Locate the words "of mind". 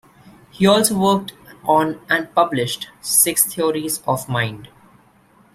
4.07-4.67